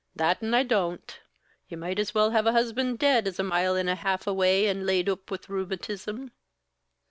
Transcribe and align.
"That 0.15 0.41
an' 0.41 0.55
I 0.55 0.63
don't! 0.63 1.19
You 1.67 1.77
might 1.77 1.99
as 1.99 2.15
well 2.15 2.31
have 2.31 2.47
a 2.47 2.53
husband 2.53 2.97
dead, 2.97 3.27
as 3.27 3.37
a 3.37 3.43
mile 3.43 3.75
an' 3.75 3.87
a 3.87 3.93
half 3.93 4.25
away 4.25 4.67
an' 4.67 4.83
laid 4.83 5.07
oop 5.07 5.29
with 5.29 5.47
rheumatism." 5.47 6.31